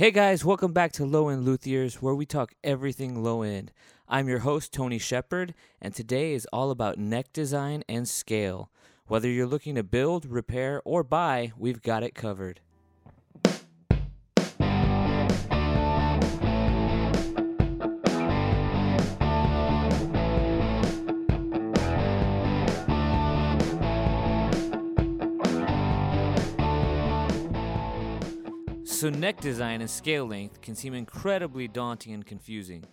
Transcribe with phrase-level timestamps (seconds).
[0.00, 3.70] Hey guys, welcome back to Low End Luthiers, where we talk everything low end.
[4.08, 8.70] I'm your host, Tony Shepard, and today is all about neck design and scale.
[9.08, 12.60] Whether you're looking to build, repair, or buy, we've got it covered.
[29.00, 32.84] So, neck design and scale length can seem incredibly daunting and confusing.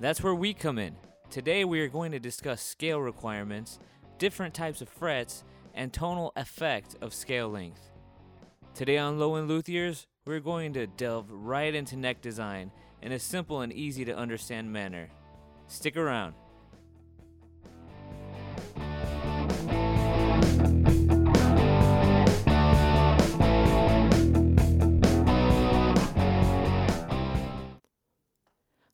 [0.00, 0.96] That's where we come in.
[1.28, 3.78] Today, we are going to discuss scale requirements,
[4.16, 7.90] different types of frets, and tonal effect of scale length.
[8.74, 13.18] Today on Low End Luthiers, we're going to delve right into neck design in a
[13.18, 15.10] simple and easy to understand manner.
[15.66, 16.32] Stick around.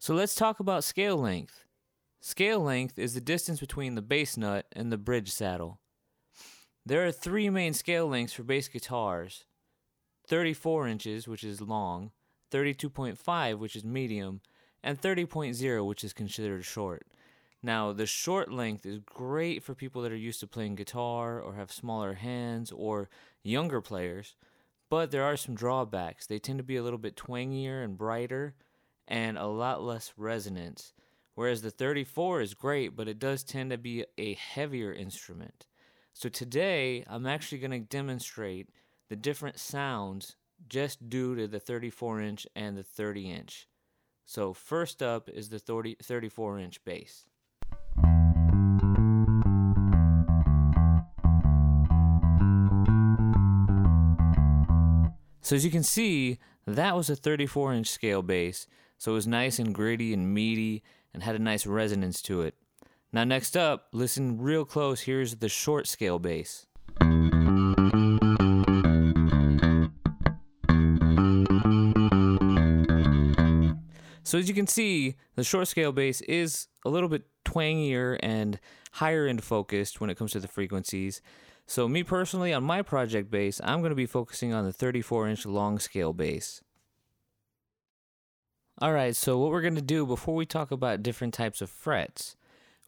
[0.02, 1.64] So let's talk about scale length.
[2.20, 5.78] Scale length is the distance between the bass nut and the bridge saddle.
[6.84, 9.44] There are three main scale lengths for bass guitars
[10.26, 12.10] 34 inches, which is long,
[12.50, 14.40] 32.5, which is medium,
[14.82, 17.06] and 30.0, which is considered short.
[17.62, 21.54] Now, the short length is great for people that are used to playing guitar or
[21.54, 23.08] have smaller hands or
[23.44, 24.34] younger players,
[24.90, 26.26] but there are some drawbacks.
[26.26, 28.56] They tend to be a little bit twangier and brighter
[29.08, 30.92] and a lot less resonance.
[31.34, 35.66] Whereas the 34 is great, but it does tend to be a heavier instrument.
[36.12, 38.68] So today, I'm actually going to demonstrate
[39.08, 40.36] the different sounds
[40.68, 43.68] just due to the 34 inch and the 30 inch.
[44.24, 47.26] So, first up is the 30, 34 inch bass.
[55.40, 58.66] So, as you can see, that was a 34 inch scale bass.
[59.02, 62.54] So it was nice and gritty and meaty and had a nice resonance to it.
[63.12, 65.00] Now, next up, listen real close.
[65.00, 66.66] Here's the short scale bass.
[74.22, 78.60] So, as you can see, the short scale bass is a little bit twangier and
[78.92, 81.20] higher end focused when it comes to the frequencies.
[81.66, 85.28] So, me personally, on my project bass, I'm going to be focusing on the 34
[85.28, 86.62] inch long scale bass.
[88.82, 91.70] All right, so what we're going to do before we talk about different types of
[91.70, 92.34] frets,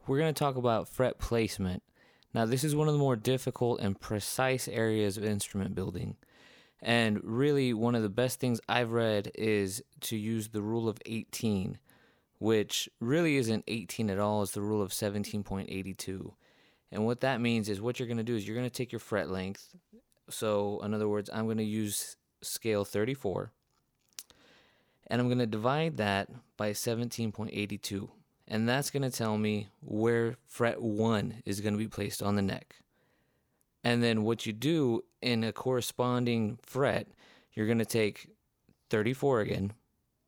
[0.05, 1.83] we're going to talk about fret placement.
[2.33, 6.17] Now, this is one of the more difficult and precise areas of instrument building.
[6.81, 10.99] And really, one of the best things I've read is to use the rule of
[11.05, 11.79] 18,
[12.39, 16.33] which really isn't 18 at all, it's the rule of 17.82.
[16.91, 18.91] And what that means is what you're going to do is you're going to take
[18.91, 19.73] your fret length.
[20.29, 23.53] So, in other words, I'm going to use scale 34
[25.07, 28.09] and I'm going to divide that by 17.82.
[28.47, 32.35] And that's going to tell me where fret 1 is going to be placed on
[32.35, 32.75] the neck.
[33.83, 37.07] And then what you do in a corresponding fret,
[37.53, 38.29] you're going to take
[38.89, 39.73] 34 again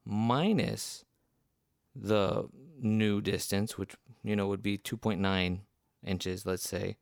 [0.06, 1.06] minus
[1.96, 2.48] the
[2.80, 5.60] new distance, which you know would be 2.9
[6.06, 6.98] inches, let's say,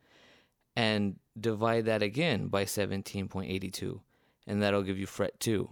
[0.75, 3.99] and divide that again by 17.82,
[4.47, 5.69] and that'll give you fret 2,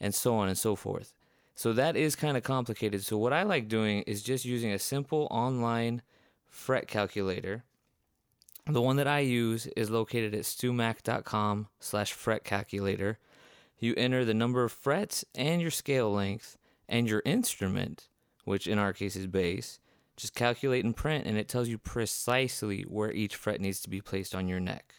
[0.00, 1.12] and so on and so forth.
[1.54, 3.04] So that is kind of complicated.
[3.04, 6.02] So what I like doing is just using a simple online
[6.48, 7.64] fret calculator.
[8.66, 13.18] The one that I use is located at stewmac.com slash fret calculator.
[13.78, 16.56] You enter the number of frets and your scale length
[16.88, 18.08] and your instrument,
[18.44, 19.78] which in our case is bass.
[20.16, 24.00] Just calculate and print, and it tells you precisely where each fret needs to be
[24.00, 24.94] placed on your neck.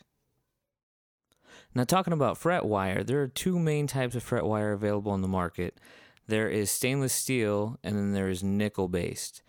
[1.73, 5.21] Now, talking about fret wire, there are two main types of fret wire available on
[5.21, 5.79] the market
[6.27, 9.41] there is stainless steel, and then there is nickel based.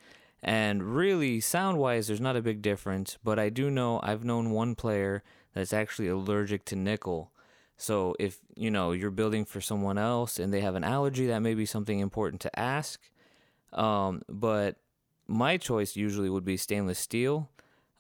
[0.42, 4.50] And really, sound wise, there's not a big difference, but I do know I've known
[4.50, 5.22] one player
[5.54, 7.32] that's actually allergic to nickel.
[7.76, 11.40] So if you know you're building for someone else and they have an allergy, that
[11.40, 13.00] may be something important to ask.
[13.72, 14.76] Um, but
[15.26, 17.50] my choice usually would be stainless steel.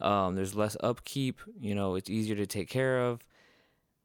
[0.00, 1.40] Um, there's less upkeep.
[1.58, 3.20] You know, it's easier to take care of.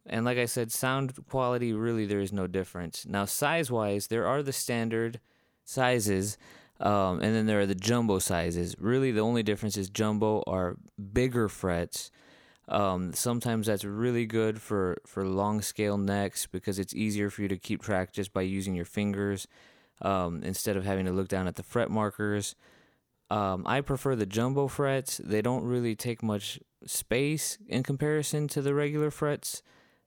[0.06, 3.06] And like I said, sound quality really there is no difference.
[3.06, 5.20] Now, size wise, there are the standard
[5.64, 6.38] sizes,
[6.80, 8.76] um, and then there are the jumbo sizes.
[8.80, 10.78] Really, the only difference is jumbo are
[11.14, 12.12] bigger frets.
[12.68, 17.48] Um, sometimes that's really good for, for long scale necks because it's easier for you
[17.50, 19.48] to keep track just by using your fingers
[20.02, 22.56] um, instead of having to look down at the fret markers.
[23.30, 25.22] Um, I prefer the jumbo frets.
[25.24, 29.62] They don't really take much space in comparison to the regular frets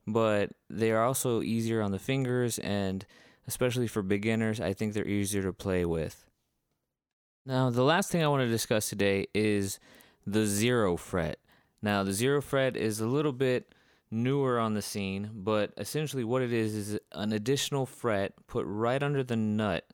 [0.06, 3.06] but they are also easier on the fingers and
[3.46, 4.60] especially for beginners.
[4.60, 6.24] I think they're easier to play with.
[7.46, 9.78] Now, the last thing I want to discuss today is
[10.26, 11.38] the zero fret.
[11.82, 13.74] Now, the zero fret is a little bit
[14.10, 19.02] newer on the scene, but essentially what it is is an additional fret put right
[19.02, 19.84] under the nut.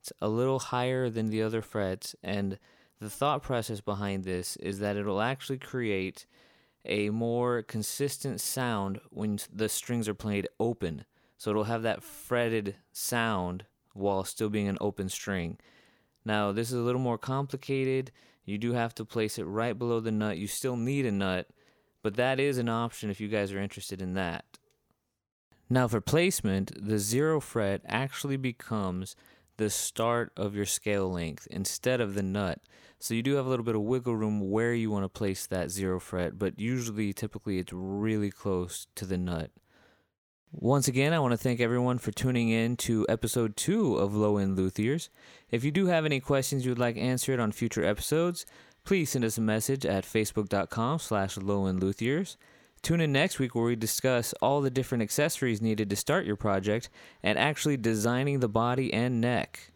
[0.00, 2.58] It's a little higher than the other frets, and
[3.00, 6.26] the thought process behind this is that it'll actually create
[6.86, 11.04] a more consistent sound when the strings are played open.
[11.38, 15.58] So it'll have that fretted sound while still being an open string.
[16.24, 18.10] Now, this is a little more complicated.
[18.44, 20.38] You do have to place it right below the nut.
[20.38, 21.48] You still need a nut,
[22.02, 24.44] but that is an option if you guys are interested in that.
[25.68, 29.16] Now, for placement, the zero fret actually becomes
[29.56, 32.60] the start of your scale length instead of the nut.
[32.98, 35.46] So you do have a little bit of wiggle room where you want to place
[35.46, 39.50] that zero fret, but usually, typically, it's really close to the nut.
[40.52, 44.38] Once again, I want to thank everyone for tuning in to episode two of Low
[44.38, 45.10] End Luthiers.
[45.50, 48.46] If you do have any questions you would like answered on future episodes,
[48.84, 52.36] please send us a message at facebook.com slash lowendluthiers.
[52.86, 56.36] Tune in next week where we discuss all the different accessories needed to start your
[56.36, 56.88] project
[57.20, 59.72] and actually designing the body and neck.